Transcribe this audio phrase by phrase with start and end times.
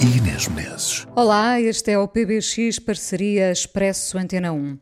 [0.00, 1.06] e Inês Menezes.
[1.14, 4.78] Olá, este é o PBX Parceria Expresso Antena 1.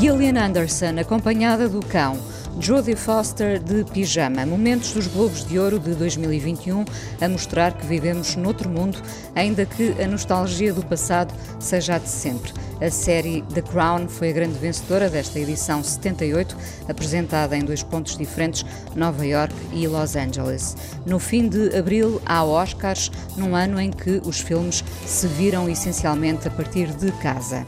[0.00, 2.33] Gillian Anderson, acompanhada do cão.
[2.60, 4.46] Jodie Foster de pijama.
[4.46, 6.84] Momentos dos Globos de Ouro de 2021
[7.20, 8.98] a mostrar que vivemos noutro mundo,
[9.34, 12.52] ainda que a nostalgia do passado seja a de sempre.
[12.80, 16.56] A série The Crown foi a grande vencedora desta edição 78,
[16.88, 20.76] apresentada em dois pontos diferentes, Nova York e Los Angeles.
[21.04, 26.46] No fim de abril há Oscars, num ano em que os filmes se viram essencialmente
[26.46, 27.66] a partir de casa.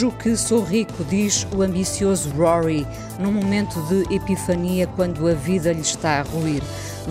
[0.00, 2.86] Finjo que sou rico, diz o ambicioso Rory,
[3.18, 6.62] num momento de epifania quando a vida lhe está a ruir.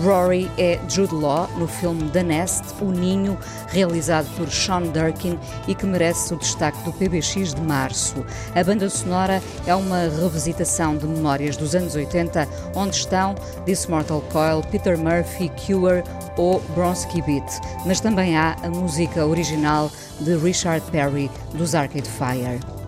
[0.02, 3.38] Rory é Jude Law no filme The Nest, O Ninho,
[3.68, 5.38] realizado por Sean Durkin
[5.68, 8.26] e que merece o destaque do PBX de março.
[8.56, 14.20] A banda sonora é uma revisitação de memórias dos anos 80, onde estão This Mortal
[14.32, 16.02] Coil, Peter Murphy, Cure
[16.36, 19.88] ou Bronski Beat, mas também há a música original
[20.20, 22.79] de Richard Perry, dos Arcade Fire.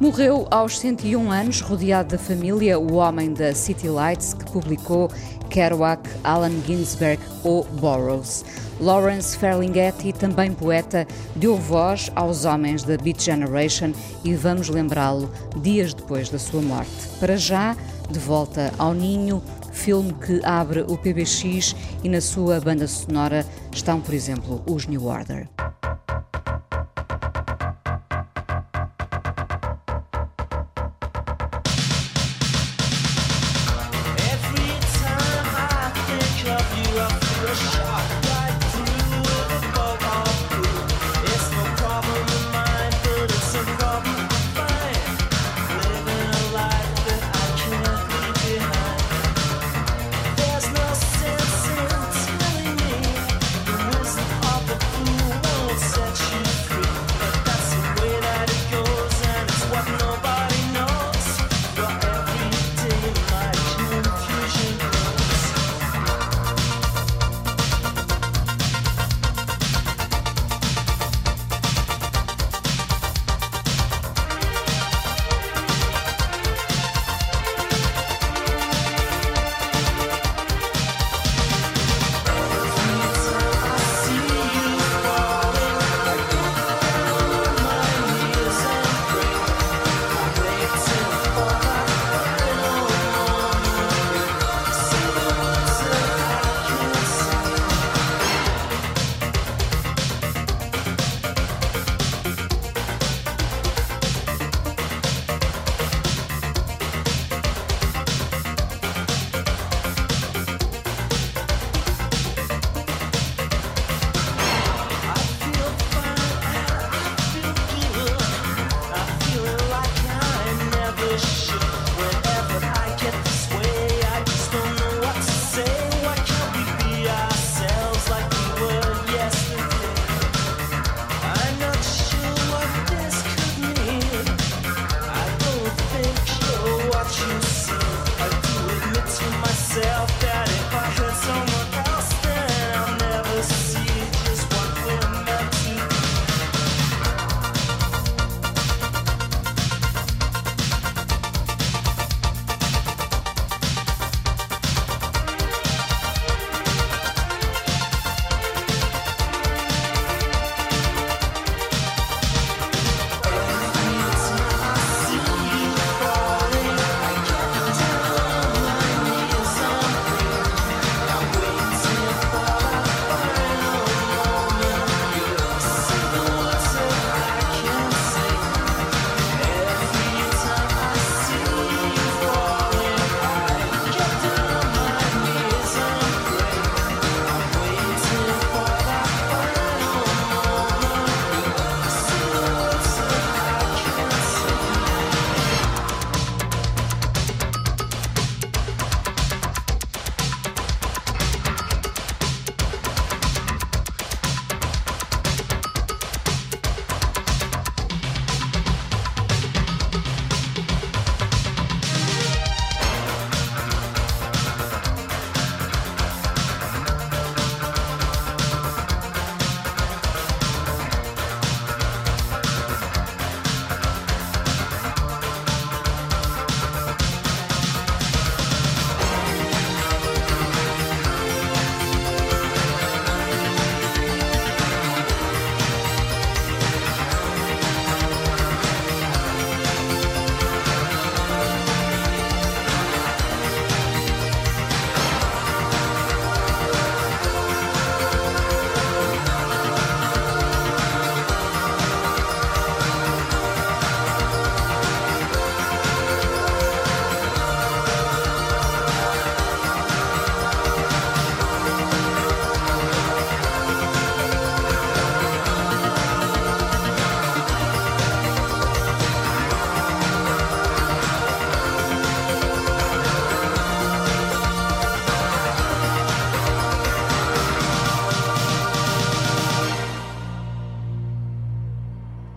[0.00, 5.10] Morreu aos 101 anos, rodeado da família, o homem da City Lights, que publicou
[5.50, 8.44] Kerouac, Allen Ginsberg ou Burroughs.
[8.80, 11.04] Lawrence Ferlinghetti, também poeta,
[11.34, 13.90] deu voz aos homens da Beat Generation
[14.22, 15.28] e vamos lembrá-lo
[15.60, 17.08] dias depois da sua morte.
[17.18, 17.76] Para já,
[18.08, 19.42] de volta ao ninho,
[19.72, 25.06] filme que abre o PBX e na sua banda sonora estão, por exemplo, os New
[25.06, 25.48] Order.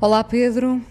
[0.02, 0.84] Olá, Pedro.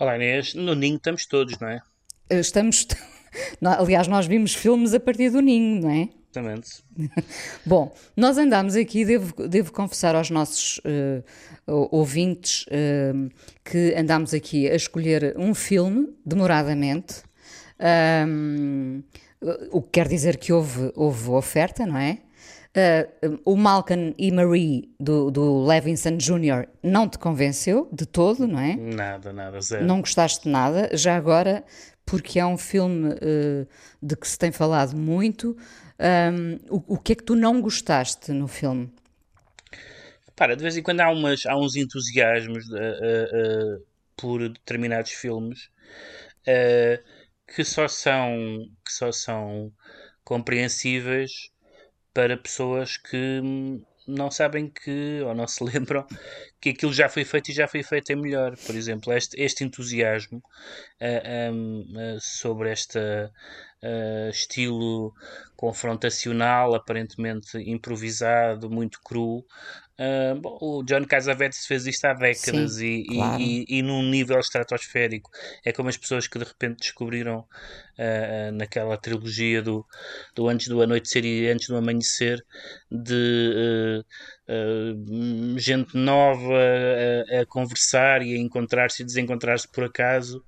[0.00, 0.52] Olá, Inês.
[0.52, 1.80] No Ninho estamos todos, não é?
[2.28, 2.88] Estamos.
[3.62, 6.08] Aliás, nós vimos filmes a partir do Ninho, não é?
[6.28, 6.82] Exatamente.
[7.64, 13.30] Bom, nós andamos aqui, devo, devo confessar aos nossos uh, ouvintes uh,
[13.64, 17.22] que andámos aqui a escolher um filme, demoradamente.
[18.26, 19.04] Um,
[19.70, 22.18] o que quer dizer que houve, houve oferta, não é?
[22.78, 26.68] Uh, o Malcolm e Marie do, do Levinson Jr.
[26.80, 28.76] não te convenceu de todo, não é?
[28.76, 29.84] Nada, nada, zero.
[29.84, 30.88] Não gostaste de nada.
[30.96, 31.64] Já agora,
[32.06, 33.66] porque é um filme uh,
[34.00, 35.56] de que se tem falado muito,
[35.98, 38.92] um, o, o que é que tu não gostaste no filme?
[40.36, 43.82] Para, de vez em quando há, umas, há uns entusiasmos uh,
[44.16, 45.68] por determinados filmes
[47.54, 48.36] que só são
[48.84, 49.70] que só são
[50.24, 51.50] compreensíveis
[52.18, 53.40] para pessoas que
[54.04, 56.04] não sabem que, ou não se lembram,
[56.60, 58.56] que aquilo já foi feito e já foi feito em melhor.
[58.66, 60.38] Por exemplo, este, este entusiasmo
[61.00, 65.14] uh, um, uh, sobre este uh, estilo
[65.54, 69.46] confrontacional, aparentemente improvisado, muito cru,
[69.98, 73.42] Uh, bom, o John Casavetes fez isto há décadas Sim, e, claro.
[73.42, 75.28] e, e, e, num nível estratosférico.
[75.64, 79.84] É como as pessoas que de repente descobriram uh, naquela trilogia do,
[80.36, 82.44] do Antes do Anoitecer e Antes do Amanhecer
[82.90, 84.04] de
[84.48, 90.42] uh, gente nova a, a, conversar e a encontrar-se e desencontrar-se por acaso,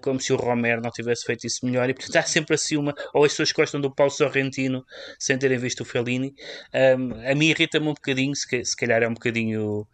[0.00, 1.90] como se o Romero não tivesse feito isso melhor.
[1.90, 2.94] E portanto há sempre assim uma.
[3.12, 4.84] Ou as pessoas gostam do Paulo Sorrentino
[5.18, 6.34] sem terem visto o Fellini.
[6.98, 9.86] Um, a mim irrita-me um bocadinho, se, se calhar é um bocadinho.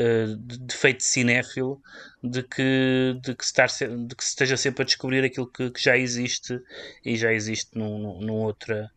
[0.00, 1.78] Uh, de defeito cinéfilo
[2.24, 5.82] de que, de, que estar, de que se esteja sempre a descobrir aquilo que, que
[5.82, 6.58] já existe
[7.04, 8.90] e já existe num, num, outra,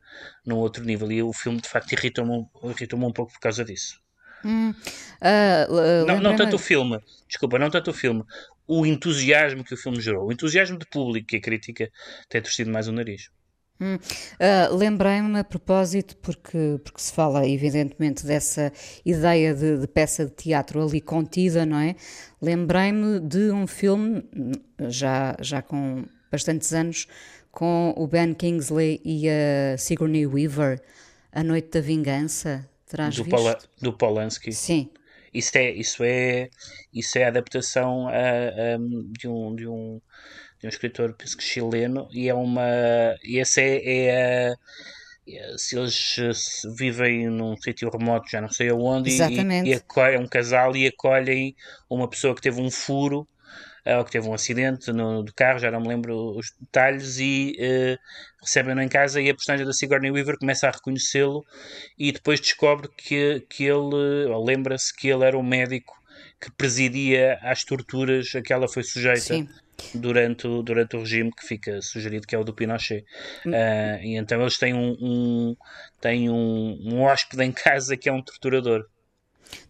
[0.46, 1.12] num outro nível.
[1.12, 4.00] E o filme de facto irritou-me irritou um pouco por causa disso.
[4.44, 8.24] Hum, uh, não, não tanto o filme, desculpa, não tanto o filme,
[8.68, 11.92] o entusiasmo que o filme gerou, o entusiasmo de público que a crítica
[12.30, 13.32] tem torcido mais o nariz.
[13.80, 13.96] Hum.
[13.96, 18.72] Uh, Lembrei-me a propósito, porque, porque se fala evidentemente dessa
[19.04, 21.96] ideia de, de, peça de teatro ali contida, não é?
[22.42, 24.24] Lembrei-me de um filme,
[24.88, 27.08] já, já com bastantes anos,
[27.56, 30.82] com o Ben Kingsley e a Sigourney Weaver,
[31.32, 32.70] A Noite da Vingança.
[32.86, 34.52] Terás do, Pola, do Polanski.
[34.52, 34.92] Sim.
[35.34, 36.50] Isso é, isso é,
[36.94, 38.78] isso é a adaptação a, a,
[39.18, 39.56] de um.
[39.56, 40.02] De um
[40.58, 42.64] de um escritor, penso que chileno, e é uma.
[43.24, 44.56] E essa é, é a
[45.58, 49.70] se eles vivem num sítio remoto, já não sei aonde, Exatamente.
[49.70, 51.56] e, e é um casal e acolhem
[51.90, 53.28] uma pessoa que teve um furo
[53.86, 57.56] ou que teve um acidente no, do carro, já não me lembro os detalhes, e
[57.60, 57.98] uh,
[58.42, 61.46] recebem-no em casa e a personagem da Sigourney Weaver começa a reconhecê-lo
[61.98, 65.94] e depois descobre que, que ele, ou lembra-se que ele era o médico
[66.42, 69.20] que presidia às torturas a que ela foi sujeita.
[69.20, 69.48] Sim
[69.94, 73.04] durante o, durante o regime que fica sugerido que é o do Pinochet.
[73.46, 75.56] Uh, e então eles têm um, um,
[76.00, 78.86] têm um, um hóspede em casa que é um torturador.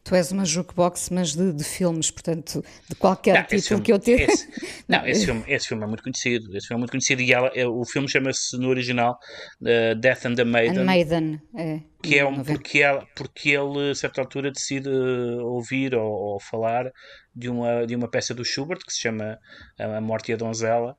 [0.04, 3.94] Tu és uma jukebox, mas de, de filmes, portanto, de qualquer não, título filme, que
[3.94, 4.24] eu tenha.
[4.24, 4.48] Esse,
[4.88, 6.56] não, esse filme, esse filme é muito conhecido.
[6.56, 9.18] Esse filme é muito conhecido e ela, é, o filme chama-se no original
[9.62, 10.80] uh, Death and the Maiden.
[10.80, 11.80] And Maiden, é.
[12.04, 16.92] Que é um, porque, ela, porque ele, a certa altura, decide ouvir ou, ou, falar
[17.36, 19.39] de uma, de uma peça do Schubert que se chama
[19.80, 20.96] A Morte e a Donzela.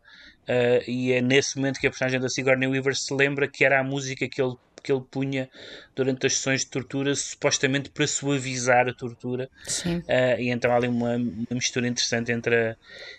[0.48, 3.80] Uh, e é nesse momento que a personagem da Sigourney Weaver se lembra que era
[3.80, 4.54] a música que ele
[4.86, 5.50] que ele punha
[5.96, 9.50] durante as sessões de tortura, supostamente para suavizar a tortura.
[9.66, 9.98] Sim.
[9.98, 12.76] Uh, e então há ali uma, uma mistura interessante entre, a,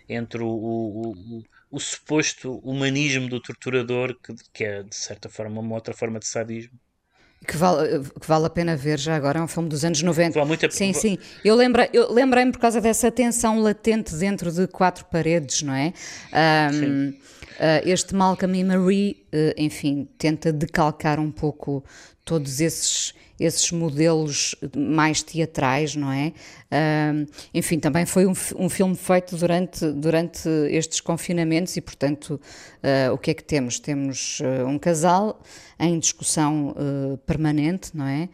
[0.07, 5.59] entre o, o, o, o, suposto humanismo do torturador, que, que é de certa forma
[5.59, 6.79] uma outra forma de sadismo.
[7.45, 10.33] Que vale, que vale a pena ver já agora, é um filme dos anos 90.
[10.33, 10.71] Vale muito a...
[10.71, 11.17] Sim, sim.
[11.43, 15.93] Eu lembrei-me eu lembrei por causa dessa tensão latente dentro de quatro paredes, não é?
[16.31, 17.19] Um, sim
[17.83, 21.83] este Malcolm e Marie, uh, enfim, tenta decalcar um pouco
[22.23, 26.33] todos esses, esses modelos mais teatrais, não é?
[26.71, 32.39] Uh, enfim, também foi um, um, filme feito durante, durante estes confinamentos e, portanto,
[33.11, 33.79] o que é que temos?
[33.79, 35.41] Temos um casal
[35.79, 36.75] em discussão
[37.25, 38.29] permanente, não é?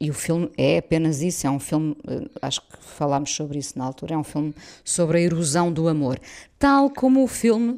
[0.00, 3.78] E o filme é apenas isso, é um filme, eh, acho que falámos sobre isso
[3.78, 6.20] na altura, é um filme sobre a erosão do amor.
[6.58, 7.72] Tal como o filme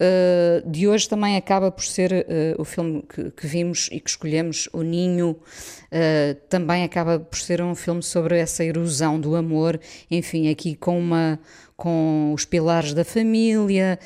[0.00, 4.08] uh, de hoje também acaba por ser uh, o filme que, que, vimos e que
[4.08, 9.78] escolhemos, O Ninho, uh, também acaba por ser um filme sobre essa erosão do amor,
[10.10, 11.38] enfim, aqui com uma
[11.76, 13.98] com os pilares da família,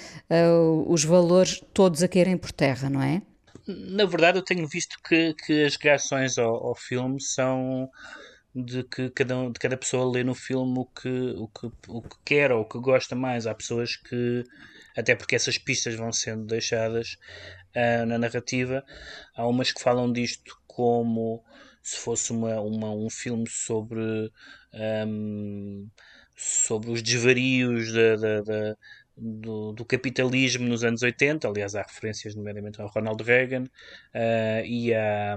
[0.87, 3.21] os valores todos a caírem por terra, não é?
[3.67, 7.91] Na verdade, eu tenho visto que, que as reações ao, ao filme são
[8.55, 12.17] de que cada, de cada pessoa lê no filme o que, o, que, o que
[12.25, 13.47] quer ou o que gosta mais.
[13.47, 14.45] Há pessoas que,
[14.97, 17.17] até porque essas pistas vão sendo deixadas
[17.75, 18.85] uh, na narrativa,
[19.35, 21.43] há umas que falam disto como
[21.83, 24.31] se fosse uma, uma um filme sobre,
[25.07, 25.89] um,
[26.37, 28.77] sobre os desvarios da, da, da
[29.17, 34.93] do, do, capitalismo nos anos 80, aliás há referências nomeadamente ao Ronald Reagan uh, e,
[34.95, 35.37] a,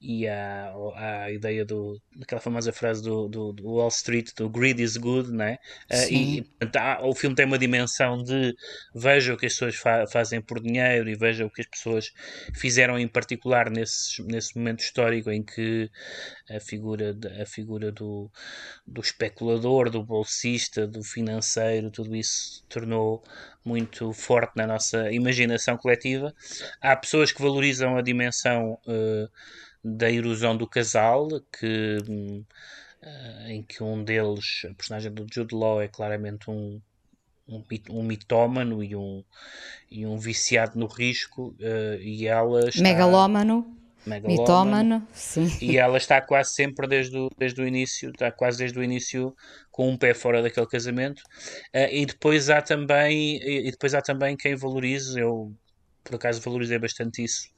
[0.00, 4.80] e a, a ideia do, daquela famosa frase do, do, do, Wall Street, do greed
[4.80, 5.58] is good, né?
[5.92, 8.54] Uh, e há, o filme tem uma dimensão de
[8.94, 12.12] veja o que as pessoas fa fazem por dinheiro e veja o que as pessoas
[12.54, 15.90] fizeram em particular nesse, nesse momento histórico em que
[16.48, 18.30] a figura, a figura do,
[18.86, 23.22] do especulador, do bolsista, do financeiro, tudo isso tornou
[23.62, 26.34] muito forte na nossa imaginação coletiva.
[26.80, 29.28] Há pessoas que valorizam a dimensão uh,
[29.82, 35.80] da erosão do casal, que, uh, em que um deles, a personagem do Jude Law,
[35.80, 36.80] é claramente um,
[37.48, 39.24] um, um mitómano e um,
[39.90, 42.82] e um viciado no risco, uh, e ela está...
[42.82, 43.76] Megalómano.
[44.24, 45.46] Mitómano, sim.
[45.60, 49.36] E ela está quase sempre desde o, desde o início, está quase desde o início
[49.70, 51.22] com um pé fora daquele casamento.
[51.74, 55.52] Uh, e depois há também e depois há também quem valorize, eu
[56.04, 57.48] por acaso valorizei bastante isso,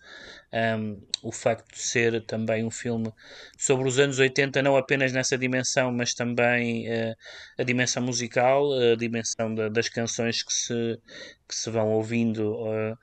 [0.52, 3.12] um, o facto de ser também um filme
[3.56, 7.16] sobre os anos 80, não apenas nessa dimensão, mas também uh,
[7.58, 11.00] a dimensão musical, a dimensão da, das canções que se,
[11.48, 12.54] que se vão ouvindo.
[12.54, 12.96] Uh,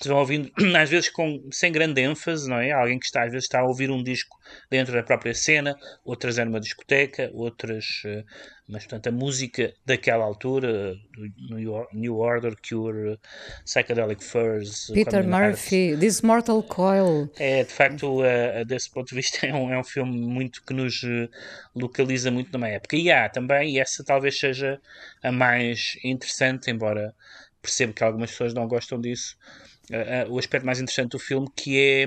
[0.00, 2.70] se vão ouvindo, às vezes com, sem grande ênfase, não é?
[2.70, 4.36] Alguém que está, às vezes está a ouvir um disco
[4.70, 8.24] dentro da própria cena, outras é numa discoteca, outras, uh,
[8.68, 10.94] mas portanto a música daquela altura,
[11.48, 13.18] do New Order, Cure,
[13.64, 17.28] Psychedelic Furs, Peter Murphy, This Mortal Coil.
[17.36, 20.72] É, de facto, uh, desse ponto de vista, é um, é um filme muito que
[20.72, 21.00] nos
[21.74, 22.96] localiza muito numa época.
[22.96, 24.80] E há também, e essa talvez seja
[25.22, 27.14] a mais interessante, embora
[27.60, 29.36] percebo que algumas pessoas não gostam disso,
[29.90, 32.06] uh, o aspecto mais interessante do filme, que é.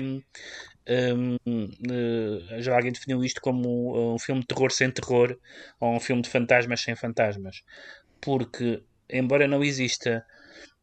[0.84, 5.38] Um, uh, já alguém definiu isto como um filme de terror sem terror
[5.78, 7.62] ou um filme de fantasmas sem fantasmas,
[8.20, 10.26] porque, embora não exista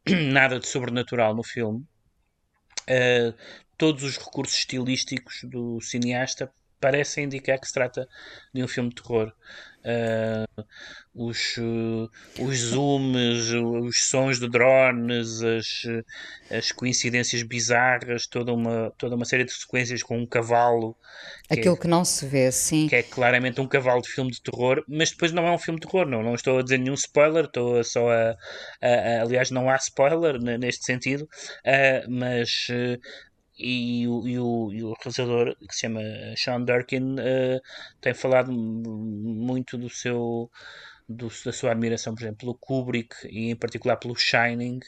[0.31, 1.85] nada de sobrenatural no filme,
[2.89, 3.33] uh,
[3.77, 8.07] todos os recursos estilísticos do cineasta parecem indicar que se trata
[8.53, 9.33] de um filme de terror.
[9.79, 10.63] Uh,
[11.15, 12.09] os, uh,
[12.39, 15.83] os zooms, os sons de drones, as,
[16.51, 20.95] as coincidências bizarras, toda uma, toda uma série de sequências com um cavalo.
[21.47, 22.87] Que Aquilo é, que não se vê, sim.
[22.87, 25.79] Que é claramente um cavalo de filme de terror, mas depois não é um filme
[25.79, 26.21] de terror, não.
[26.21, 28.35] Não estou a dizer nenhum spoiler, estou só a.
[28.81, 32.67] a, a aliás, não há spoiler neste sentido, uh, mas
[33.59, 36.01] e o, e, o, e o realizador que se chama
[36.37, 37.61] Sean Durkin uh,
[37.99, 40.49] tem falado muito do seu
[41.09, 44.79] do, da sua admiração, por exemplo, pelo Kubrick e em particular pelo Shining.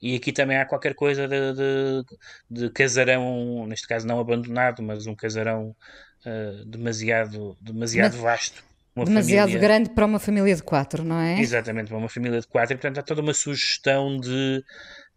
[0.00, 2.04] E aqui também há qualquer coisa de, de,
[2.50, 5.76] de casarão, neste caso não abandonado, mas um casarão
[6.24, 8.64] uh, demasiado, demasiado vasto.
[8.96, 9.60] demasiado família...
[9.60, 11.38] grande para uma família de quatro, não é?
[11.38, 12.72] Exatamente, para uma família de quatro.
[12.72, 14.64] E portanto há toda uma sugestão de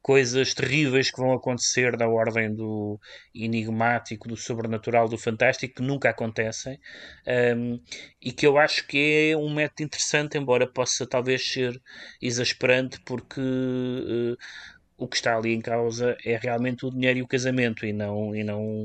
[0.04, 3.00] coisas terríveis que vão acontecer da ordem do
[3.34, 6.78] enigmático, do sobrenatural, do fantástico, que nunca acontecem,
[7.56, 7.80] um,
[8.22, 11.82] e que eu acho que é um método interessante, embora possa talvez ser
[12.22, 14.38] exasperante, porque uh,
[15.04, 18.36] o que está ali em causa é realmente o dinheiro e o casamento e não,
[18.36, 18.84] e não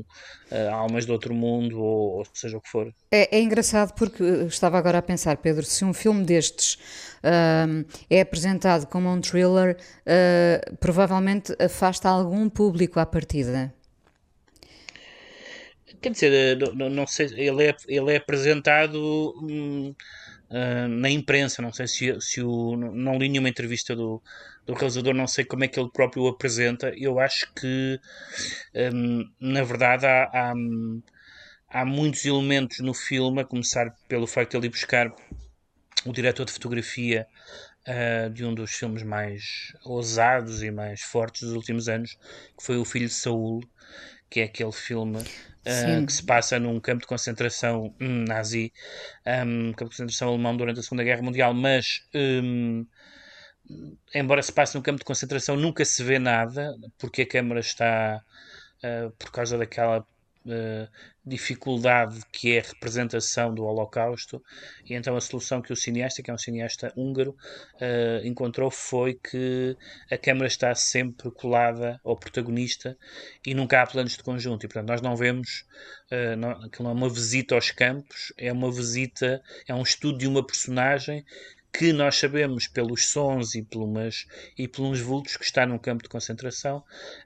[0.51, 2.93] uh, almas de outro mundo ou, ou, seja o que for.
[3.11, 6.75] É, é, engraçado porque estava agora a pensar, Pedro, se um filme destes
[7.23, 13.73] uh, é apresentado como um thriller, uh, provavelmente afasta algum público à partida.
[16.01, 19.35] Quer dizer, não, não sei, ele é, ele é apresentado.
[19.41, 19.93] Hum,
[20.49, 21.61] uh, na imprensa.
[21.61, 22.75] Não sei se, se o.
[22.75, 24.21] Não li nenhuma entrevista do,
[24.69, 26.93] do realizador, não sei como é que ele próprio o apresenta.
[26.95, 27.99] Eu acho que,
[28.93, 30.53] um, na verdade, há, há,
[31.69, 35.11] há, muitos elementos no filme, a começar pelo facto de ele ir buscar
[36.05, 37.25] o diretor de fotografia
[37.87, 42.15] uh, de um dos filmes mais ousados e mais fortes dos últimos anos,
[42.55, 43.61] que foi O Filho de Saul,
[44.29, 48.71] que é aquele filme uh, que se passa num campo de concentração um, nazi,
[49.25, 52.85] um, campo de concentração alemão durante a Segunda Guerra Mundial, mas um,
[54.13, 58.23] embora se passe num campo de concentração, nunca se vê nada, porque a câmara está,
[58.83, 60.87] uh, por causa daquela uh,
[61.25, 64.41] dificuldade que é a representação do Holocausto,
[64.83, 67.35] e então a solução que o cineasta, que é um cineasta húngaro,
[67.75, 69.77] uh, encontrou foi que
[70.11, 72.97] a câmara está sempre colada ao protagonista
[73.45, 75.65] e nunca há planos de conjunto, e portanto nós não vemos,
[76.11, 80.27] uh, não, aquilo é uma visita aos campos, é uma visita, é um estudo de
[80.27, 81.23] uma personagem
[81.71, 84.25] que nós sabemos pelos sons e, pelumas,
[84.57, 86.77] e pelos vultos que está num campo de concentração.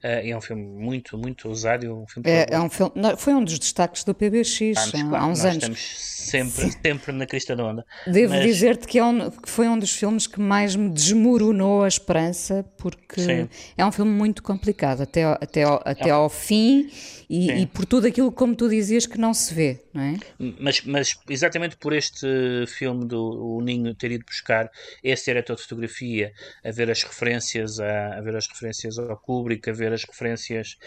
[0.03, 1.93] Uh, é um filme muito, muito ousado.
[1.93, 5.15] Um filme é, é um filme, foi um dos destaques do PBX anos, há, claro,
[5.15, 5.55] há uns anos.
[5.55, 7.85] Estamos sempre, sempre na crista da onda.
[8.05, 11.83] Devo Mas- dizer-te que, é um- que foi um dos filmes que mais me desmoronou
[11.83, 13.49] a esperança, porque Sim.
[13.77, 16.91] é um filme muito complicado até ao, até ao, até ao fim
[17.29, 20.15] e, e por tudo aquilo, como tu dizias, que não se vê, não é?
[20.59, 22.27] Mas, mas exatamente por este
[22.67, 23.21] filme do
[23.57, 24.69] o Ninho ter ido buscar
[25.03, 29.69] esse diretor de fotografia, a ver as referências a, a ver as referências ao Kubrick,
[29.69, 30.77] a ver as referências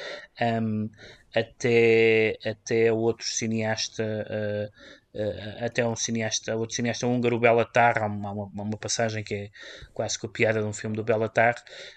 [0.41, 0.91] hum,
[1.35, 8.63] até até outro cineasta uh, até um cineasta outro cineasta húngaro, Belatar, há uma, uma,
[8.63, 9.51] uma passagem que é
[9.95, 11.55] quase copiada de um filme do Belatar.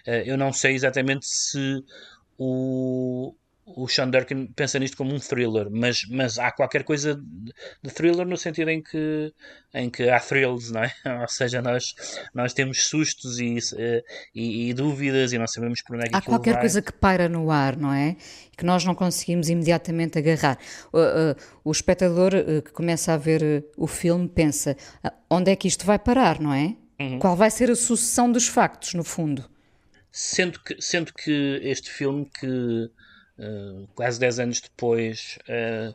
[0.07, 1.83] Uh, eu não sei exatamente se
[2.37, 3.35] o
[3.75, 7.15] o Sean Durkin pensa nisto como um thriller, mas, mas há qualquer coisa
[7.83, 9.33] de thriller no sentido em que,
[9.73, 10.93] em que há thrills, não é?
[11.21, 11.93] Ou seja, nós,
[12.33, 14.03] nós temos sustos e, eh,
[14.33, 16.61] e, e dúvidas e não sabemos por onde é que Há qualquer vai.
[16.61, 18.15] coisa que paira no ar, não é?
[18.57, 20.57] Que nós não conseguimos imediatamente agarrar.
[20.91, 25.55] Uh, uh, o espectador uh, que começa a ver o filme pensa: "Ah, onde é
[25.55, 26.75] que isto vai parar, não é?
[26.99, 27.19] Uhum.
[27.19, 29.49] Qual vai ser a sucessão dos factos, no fundo?
[30.11, 32.89] Sendo que, sendo que este filme, que
[33.39, 35.93] eh, quase 10 anos depois eh,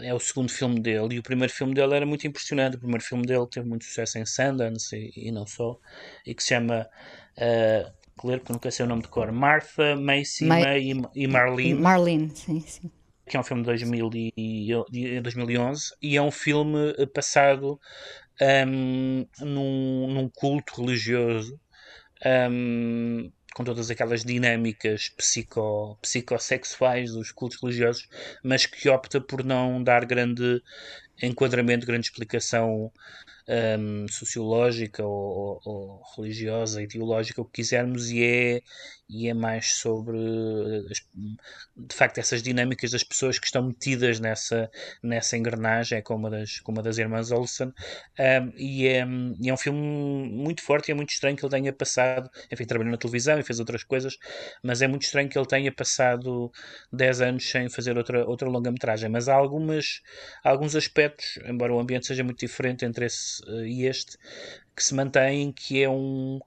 [0.00, 2.76] é o segundo filme dele, e o primeiro filme dele era muito impressionante.
[2.76, 5.78] O primeiro filme dele teve muito sucesso em Sundance e, e não só,
[6.26, 6.88] e que se chama.
[7.36, 9.30] Uh, ler porque nunca sei o nome de cor.
[9.30, 11.74] Martha, Macy, Ma- May e, Marlene.
[11.74, 12.90] Marlene, sim, sim.
[13.28, 17.78] que é um filme de 2000 e, de 2011 e é um filme passado
[18.40, 21.60] ahm, num, num culto religioso
[22.24, 28.06] ahm, com todas aquelas dinâmicas psico, psicossexuais dos cultos religiosos,
[28.44, 30.62] mas que opta por não dar grande
[31.22, 32.92] enquadramento, grande explicação
[33.48, 38.62] ahm, sociológica ou, ou- ou religiosa, ideológica, o que quisermos, e é,
[39.08, 40.18] e é mais sobre
[41.76, 44.70] de facto essas dinâmicas das pessoas que estão metidas nessa,
[45.02, 49.04] nessa engrenagem, é como a das, como a das irmãs Olsen, um, e, é,
[49.40, 49.78] e é um filme
[50.28, 53.42] muito forte e é muito estranho que ele tenha passado, enfim, trabalhou na televisão e
[53.42, 54.16] fez outras coisas,
[54.62, 56.50] mas é muito estranho que ele tenha passado
[56.92, 60.00] 10 anos sem fazer outra, outra longa-metragem, mas há algumas,
[60.44, 64.16] há alguns aspectos, embora o ambiente seja muito diferente entre esse e este,
[64.74, 66.40] que se mantêm, que é um,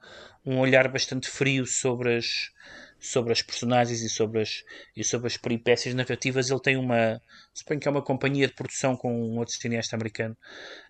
[0.45, 2.51] um olhar bastante frio sobre as,
[2.99, 4.63] sobre as personagens e sobre as,
[4.95, 6.49] e sobre as peripécias narrativas.
[6.49, 7.21] Ele tem uma,
[7.59, 10.35] suponho que é uma companhia de produção com um outro cineasta americano,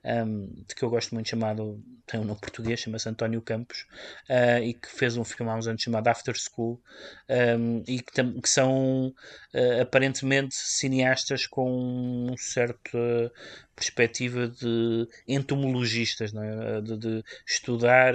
[0.03, 3.85] um, de que eu gosto muito, chamado, tem um nome português, chama-se António Campos,
[4.29, 6.81] uh, e que fez um filme há uns anos chamado After School,
[7.29, 9.07] um, e que, que são
[9.53, 13.31] uh, aparentemente cineastas com um certo uh,
[13.79, 16.81] perspectiva de entomologistas, é?
[16.81, 18.13] de, de estudar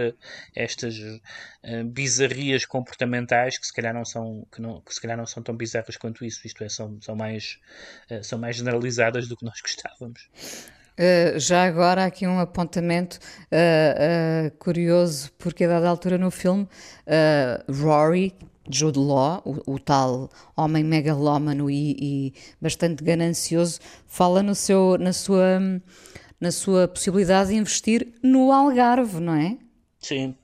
[0.55, 5.27] estas uh, bizarrias comportamentais que se calhar não são que, não, que se calhar não
[5.27, 7.59] são tão bizarras quanto isso, isto é, são, são, mais,
[8.11, 10.29] uh, são mais generalizadas do que nós gostávamos.
[10.99, 13.19] Uh, já agora aqui um apontamento
[13.51, 16.69] uh, uh, curioso, porque a dada altura no filme,
[17.69, 18.35] Rory,
[18.71, 25.15] Jude Law, o, o tal homem megalómano e, e bastante ganancioso, fala no seu, na,
[25.15, 25.59] sua,
[26.39, 29.57] na sua possibilidade de investir no Algarve, não é?
[29.99, 30.37] Sim.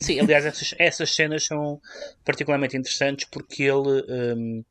[0.00, 1.80] Sim, aliás, essas, essas cenas são
[2.24, 4.04] particularmente interessantes porque ele,
[4.36, 4.64] um,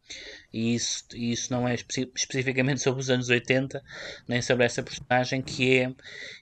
[0.53, 3.83] e isso, isso não é especi especificamente sobre os anos 80,
[4.27, 5.93] nem sobre essa personagem, que é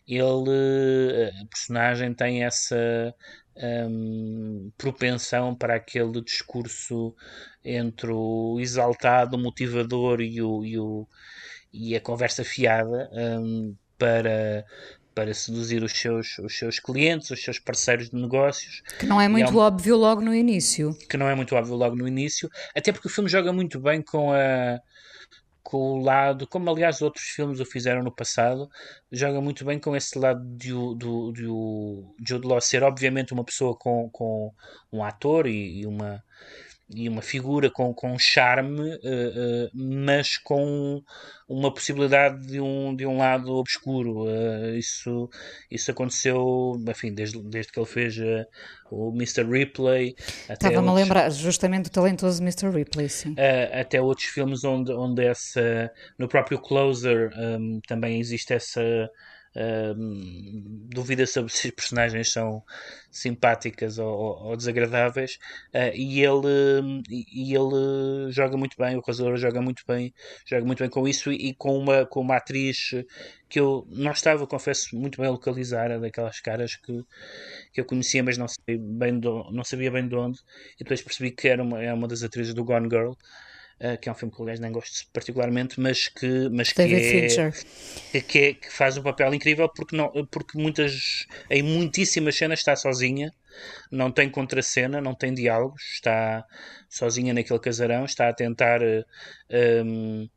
[0.05, 3.15] ele, a personagem tem essa
[3.55, 7.15] um, propensão para aquele discurso
[7.63, 11.07] entre o exaltado, o motivador e, o, e, o,
[11.71, 14.65] e a conversa fiada um, para
[15.13, 18.81] para seduzir os seus, os seus clientes, os seus parceiros de negócios.
[18.99, 20.93] Que não é muito é um, óbvio logo no início.
[21.09, 24.01] Que não é muito óbvio logo no início, até porque o filme joga muito bem
[24.01, 24.79] com a
[25.63, 28.69] com o lado, como aliás outros filmes o fizeram no passado,
[29.11, 33.31] joga muito bem com esse lado de o, do, de o Jude Law ser obviamente
[33.31, 34.51] uma pessoa com, com
[34.91, 36.21] um ator e, e uma
[36.93, 41.01] e uma figura com, com charme, uh, uh, mas com
[41.47, 44.25] uma possibilidade de um, de um lado obscuro.
[44.25, 45.29] Uh, isso,
[45.69, 48.15] isso aconteceu, enfim, desde, desde que ele fez
[48.89, 49.43] o Mr.
[49.43, 50.15] Ripley.
[50.49, 52.69] Estava-me a lembrar justamente do talentoso Mr.
[52.69, 53.35] Ripley, sim.
[53.73, 59.09] até outros filmes onde, onde essa, no próprio Closer um, também existe essa
[59.53, 59.93] Uh,
[60.93, 62.63] duvida sobre se as personagens são
[63.09, 65.37] simpáticas ou, ou desagradáveis.
[65.73, 70.13] Uh, e ele e ele joga muito bem o Rosador joga muito bem
[70.45, 72.91] joga muito bem com isso e, e, com uma com uma atriz
[73.49, 77.03] que eu não estava confesso muito bem a localizar daquelas caras que,
[77.73, 80.39] que eu conhecia mas não sabia bem de, não sabia bem de onde.
[80.75, 83.13] E depois percebi que era uma, é uma das atrizes do Gone Girl
[83.81, 88.21] Uh, que é um filme que aliás nem gosto particularmente, mas que, mas que, é,
[88.21, 92.75] que, é, que faz um papel incrível porque, não, porque muitas, em muitíssimas cenas está
[92.75, 93.33] sozinha,
[93.91, 96.45] não tem contracena, não tem diálogos, está
[96.87, 98.83] sozinha naquele casarão, está a tentar.
[98.83, 99.03] Uh,
[99.83, 100.29] um,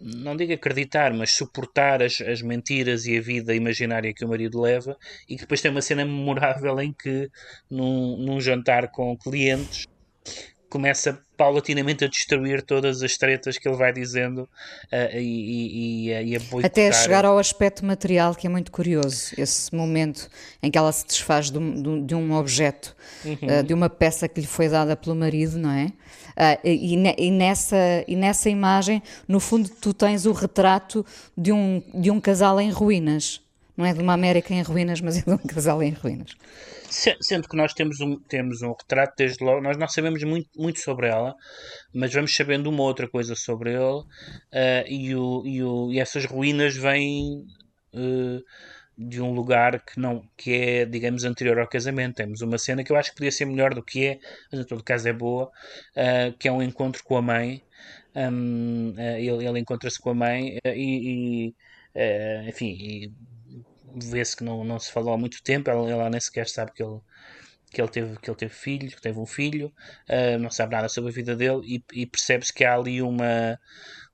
[0.00, 4.60] não digo acreditar, mas suportar as, as mentiras e a vida imaginária que o marido
[4.60, 7.30] leva, e que depois tem uma cena memorável em que,
[7.70, 9.86] num, num jantar com clientes,
[10.74, 16.34] começa paulatinamente a destruir todas as tretas que ele vai dizendo uh, e, e, e,
[16.34, 16.64] a boicotar.
[16.64, 20.28] Até chegar ao aspecto material, que é muito curioso, esse momento
[20.60, 23.34] em que ela se desfaz de um, de um objeto, uhum.
[23.34, 25.86] uh, de uma peça que lhe foi dada pelo marido, não é?
[25.86, 27.76] Uh, e, e, nessa,
[28.08, 31.06] e nessa imagem, no fundo, tu tens o retrato
[31.38, 33.43] de um, de um casal em ruínas.
[33.76, 36.36] Não é de uma América em ruínas, mas é de um casal em ruínas.
[37.20, 40.78] Sendo que nós temos um, temos um retrato, desde logo, nós não sabemos muito, muito
[40.78, 41.34] sobre ela,
[41.92, 44.06] mas vamos sabendo uma outra coisa sobre ele, uh,
[44.86, 47.44] e, o, e, o, e essas ruínas vêm
[47.92, 48.40] uh,
[48.96, 52.14] de um lugar que, não, que é, digamos, anterior ao casamento.
[52.14, 54.18] Temos uma cena que eu acho que podia ser melhor do que é,
[54.52, 55.46] mas em todo caso é boa,
[55.96, 57.60] uh, que é um encontro com a mãe.
[58.14, 61.54] Um, ele, ele encontra-se com a mãe e, e
[62.46, 63.12] enfim,
[63.94, 66.82] vê-se que não, não se falou há muito tempo, ela, ela nem sequer sabe que
[66.82, 67.00] ele,
[67.70, 69.72] que ele teve, que ele teve filho, que teve um filho,
[70.08, 73.58] uh, não sabe nada sobre a vida dele e, e percebe-se que há ali uma,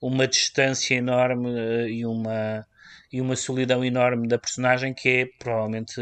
[0.01, 2.67] uma distância enorme uh, e uma
[3.13, 6.01] e uma solidão enorme da personagem que é provavelmente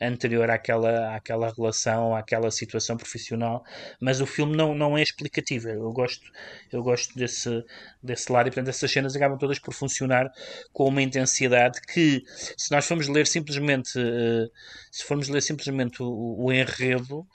[0.00, 3.62] anterior àquela, àquela relação, àquela situação profissional,
[4.00, 5.68] mas o filme não, não é explicativo.
[5.68, 6.24] Eu gosto,
[6.72, 7.64] eu gosto desse,
[8.02, 10.30] desse lado e, portanto, essas cenas acabam todas por funcionar
[10.72, 12.24] com uma intensidade que,
[12.56, 14.50] se nós formos ler simplesmente, uh,
[14.90, 17.26] se formos ler simplesmente o, o enredo,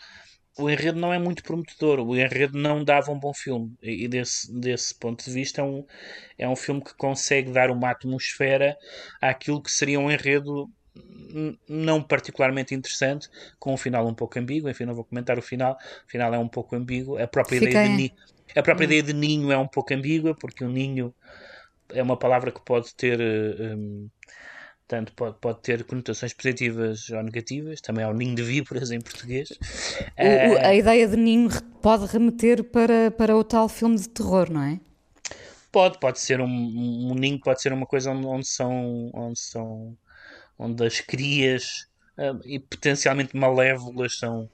[0.58, 4.54] o enredo não é muito prometedor, o enredo não dava um bom filme, e desse,
[4.54, 5.86] desse ponto de vista é um,
[6.38, 8.78] é um filme que consegue dar uma atmosfera
[9.20, 10.70] àquilo que seria um enredo
[11.68, 15.74] não particularmente interessante, com um final um pouco ambíguo, enfim, não vou comentar o final,
[15.74, 18.14] o final é um pouco ambíguo, a própria, ideia de,
[18.56, 18.92] a própria hum.
[18.92, 21.14] ideia de ninho é um pouco ambígua, porque o ninho
[21.90, 23.20] é uma palavra que pode ter...
[23.20, 24.08] Eh, um,
[24.88, 29.50] Portanto, pode, pode ter conotações positivas ou negativas, também ao ninho de víboras em português.
[29.52, 31.50] O, uh, a ideia de ninho
[31.82, 34.80] pode remeter para, para o tal filme de terror, não é?
[35.72, 39.98] Pode, pode ser um, um ninho, pode ser uma coisa onde, onde são, onde são,
[40.60, 44.50] onde as crias uh, e potencialmente malévolas são,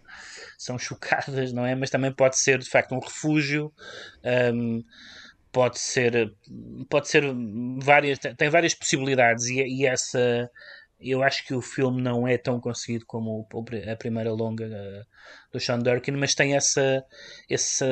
[0.58, 1.76] são chocadas, não é?
[1.76, 3.74] Mas também pode ser de facto um refúgio.
[4.54, 4.84] Um,
[5.52, 6.34] pode ser
[6.90, 7.24] pode ser
[7.82, 10.50] várias tem várias possibilidades e, e, essa
[11.00, 13.48] eu acho que o filme não é tão conseguido como
[13.92, 15.06] a primeira longa uh,
[15.52, 17.04] do Sean Durkin mas tem essa
[17.50, 17.86] essa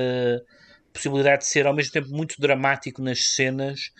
[0.97, 3.91] possibilidade de ser ao mesmo tempo muito dramático nas cenas,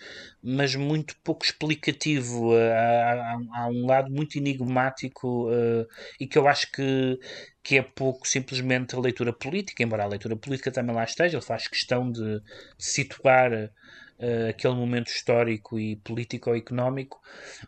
[0.42, 2.56] mas muito pouco explicativo.
[2.56, 5.86] Eh, há, há, há um lado muito enigmático uh,
[6.20, 7.18] e que eu acho que,
[7.62, 11.44] que é pouco simplesmente a leitura política, embora a leitura política também lá esteja, ele
[11.44, 13.70] faz questão de, de situar
[14.18, 17.20] uh, aquele momento histórico e político-económico,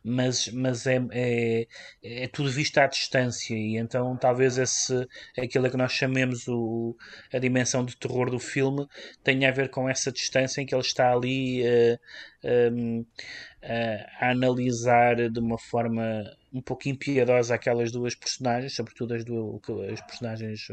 [0.05, 1.67] mas, mas é, é,
[2.03, 3.55] é, tudo visto à distância.
[3.55, 5.07] E então talvez esse,
[5.39, 6.97] aquilo que nós chamemos o,
[7.33, 8.87] a dimensão de terror do filme
[9.23, 11.99] tenha a ver com essa distância em que ele está ali uh,
[12.43, 13.05] eh, um,
[14.19, 19.61] a analisar de uma forma um pouco impiedosa aquelas duas personagens, sobretudo as, duas,
[19.93, 20.69] as personagens,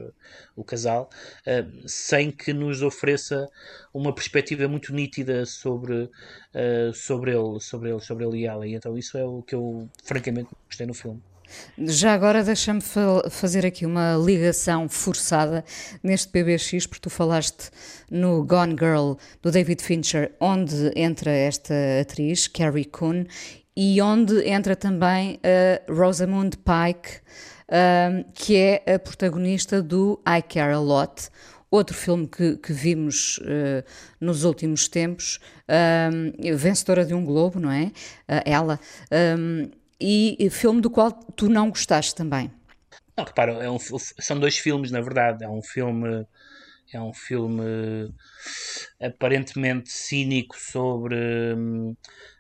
[0.55, 1.09] o casal,
[1.45, 3.47] uh, sem que nos ofereça
[3.93, 8.67] uma perspectiva muito nítida sobre, uh, sobre ele, sobre ele, sobre ele e ela.
[8.67, 11.21] E então isso é o que eu francamente gostei no filme.
[11.77, 15.63] Já agora deixa-me fa fazer aqui uma ligação forçada
[16.03, 17.69] neste PBX, porque tu falaste
[18.11, 23.25] no Gone Girl do David Fincher, onde entra esta atriz, Carrie Coon,
[23.79, 27.19] e onde entra também a Rosamund Pike,
[27.69, 31.29] um, que é a protagonista do I Care a Lot,
[31.69, 33.83] outro filme que, que vimos uh,
[34.19, 37.91] nos últimos tempos, uh, vencedora de um Globo, não é?
[38.27, 38.79] Uh, ela.
[39.37, 39.69] Um,
[40.01, 42.51] e filme do qual tu não gostaste também.
[43.15, 45.43] Não, repara, é um, são dois filmes, na verdade.
[45.43, 46.25] É um filme.
[46.93, 48.13] É um filme
[49.01, 51.17] aparentemente cínico sobre
[51.53, 51.93] hum,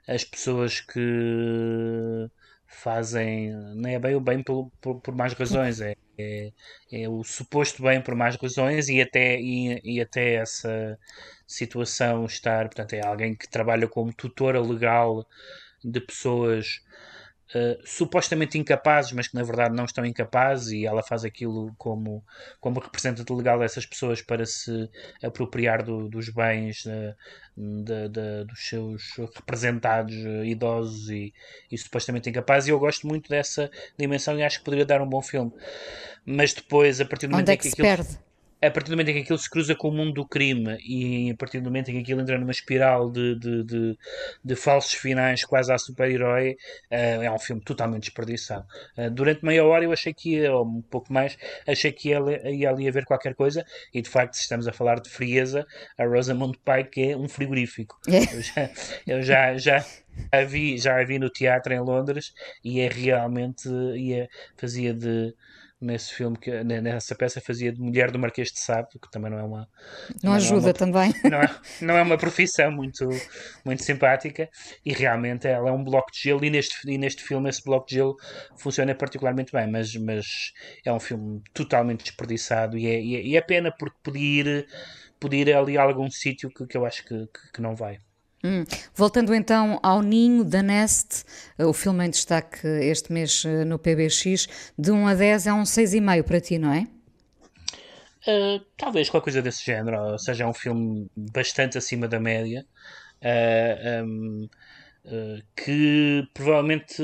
[0.07, 2.29] as pessoas que
[2.67, 3.51] fazem.
[3.75, 6.51] Não é bem o bem por, por, por mais razões, é, é,
[6.91, 10.97] é, o suposto bem por mais razões e até, e, e até essa
[11.45, 12.65] situação estar.
[12.65, 15.25] Portanto, é alguém que trabalha como tutora legal
[15.83, 16.81] de pessoas
[17.55, 22.23] uh, supostamente incapazes, mas que na verdade não estão incapazes, e ela faz aquilo como,
[22.59, 24.89] como representante legal dessas pessoas para se
[25.23, 27.15] apropriar do, dos bens uh,
[27.55, 29.03] de, de, dos seus
[29.35, 31.33] representados uh, idosos e,
[31.71, 32.67] e, supostamente incapazes.
[32.67, 35.51] E eu gosto muito dessa dimensão e acho que poderia dar um bom filme.
[36.25, 37.87] Mas depois, a partir do momento Onde é que, que se aquilo...
[37.87, 38.26] perde?
[38.61, 41.29] A partir do momento em que aquilo se cruza com o mundo do crime e
[41.31, 43.97] a partir do momento em que aquilo entra numa espiral de, de, de,
[44.43, 46.57] de falsos finais quase a super-herói,
[46.91, 48.65] uh, é um filme totalmente desperdiçado.
[48.97, 52.19] Uh, durante meia hora eu achei que ia, ou um pouco mais, achei que ia,
[52.49, 55.65] ia ali haver qualquer coisa e de facto, se estamos a falar de frieza,
[55.97, 57.99] a Rosamund Pike é um frigorífico.
[58.17, 58.23] É.
[58.33, 58.71] Eu já,
[59.05, 59.85] eu já, já
[60.31, 65.33] a vi, já a vi no teatro em Londres e é realmente ia, fazia de
[65.79, 69.39] nesse filme, que, nessa peça fazia de mulher do Marquês de Sá, que também não
[69.39, 69.69] é uma.
[70.23, 71.13] Não ajuda não é uma, também.
[71.29, 73.07] Não é, não é uma profissão muito,
[73.63, 74.49] muito simpática
[74.85, 77.87] e realmente ela é um bloco de gelo e neste, e neste filme esse bloco
[77.87, 78.15] de gelo
[78.57, 80.25] funciona particularmente bem, mas, mas
[80.85, 84.67] é um filme totalmente desperdiçado e é, e é, e é pena porque podia ir,
[85.19, 87.99] podia ir ali a algum sítio que, que eu acho que, que, que não vai.
[88.43, 88.63] Hum.
[88.93, 91.23] Voltando então ao Ninho da Nest,
[91.57, 94.47] o filme em destaque este mês eh, no PBX,
[94.77, 96.87] de 1 a 10 é um 6,5 para ti, não é?
[98.27, 102.61] Uh, talvez qualquer coisa desse género, ou seja, é um filme bastante acima da média,
[102.61, 104.49] uh, eh, um,
[105.05, 107.01] uh, que provavelmente,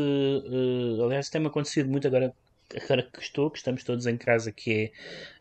[1.03, 2.33] aliás, tem-me acontecido muito agora,
[2.75, 4.91] agora que estou, que estamos todos em casa, que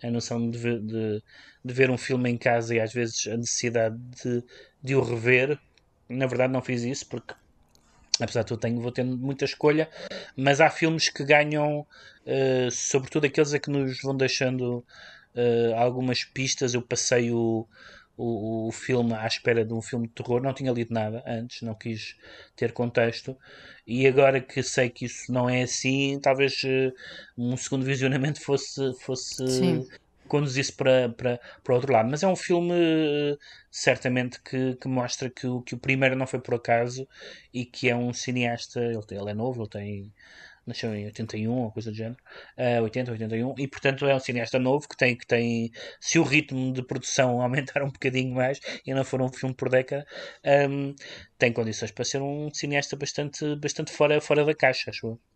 [0.02, 1.22] é a noção de ver, de,
[1.64, 4.44] de ver um filme em casa e às vezes a necessidade de,
[4.83, 5.59] de o rever,
[6.12, 7.35] na verdade não fiz isso porque
[8.20, 9.88] apesar de tudo tenho, vou tendo muita escolha,
[10.37, 14.85] mas há filmes que ganham, uh, sobretudo aqueles a que nos vão deixando
[15.35, 16.75] uh, algumas pistas.
[16.75, 17.66] Eu passei o,
[18.16, 21.62] o, o, filme à espera de um filme de terror, não tinha lido nada antes,
[21.62, 22.16] não quis
[22.55, 23.37] ter contexto,
[23.87, 26.92] e agora que sei que isso não é assim, talvez uh,
[27.37, 29.42] um segundo visionamento fosse, fosse
[30.28, 32.11] conduzisse para, para, para outro lado.
[32.11, 32.74] Mas é um filme,
[33.70, 37.06] certamente, que, que mostra que, que o primeiro não foi por acaso
[37.52, 38.80] e que é um cineasta.
[38.80, 40.12] Ele, ele é novo, ele tem
[40.66, 42.16] nasceu em 81 ou coisa do género,
[42.56, 46.22] uh, 80, 81, e portanto é um cineasta novo que tem, que tem, se o
[46.22, 50.06] ritmo de produção aumentar um bocadinho mais e não for um filme por década,
[50.70, 50.94] um,
[51.38, 55.32] tem condições para ser um cineasta bastante, bastante fora, fora da caixa, acho eu.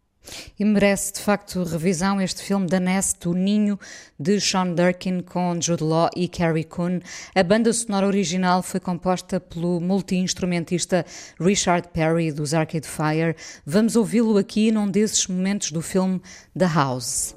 [0.59, 3.79] E merece de facto revisão este filme da Nest, O Ninho,
[4.19, 7.01] de Sean Durkin com Jude Law e Carrie Coon.
[7.35, 11.07] A banda sonora original foi composta pelo multi-instrumentista
[11.39, 13.37] Richard Perry dos Arcade Fire.
[13.65, 16.21] Vamos ouvi-lo aqui num desses momentos do filme
[16.59, 17.36] The House.